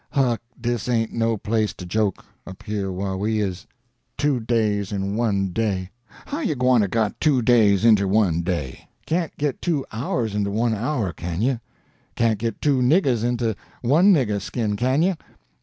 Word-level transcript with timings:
Huck, 0.13 0.41
dis 0.59 0.89
ain't 0.89 1.13
no 1.13 1.37
place 1.37 1.73
to 1.75 1.85
joke—up 1.85 2.63
here 2.63 2.91
whah 2.91 3.15
we 3.15 3.39
is. 3.39 3.67
Two 4.17 4.39
days 4.39 4.91
in 4.91 5.15
one 5.15 5.49
day! 5.49 5.91
How 6.25 6.39
you 6.39 6.55
gwine 6.55 6.81
to 6.81 6.87
get 6.87 7.21
two 7.21 7.43
days 7.43 7.85
inter 7.85 8.07
one 8.07 8.41
day? 8.41 8.89
Can't 9.05 9.37
git 9.37 9.61
two 9.61 9.85
hours 9.91 10.33
inter 10.33 10.49
one 10.49 10.73
hour, 10.73 11.13
kin 11.13 11.43
you? 11.43 11.59
Can't 12.15 12.39
git 12.39 12.61
two 12.63 12.77
niggers 12.77 13.23
inter 13.23 13.53
one 13.83 14.11
nigger 14.11 14.41
skin, 14.41 14.75
kin 14.75 15.03
you? 15.03 15.13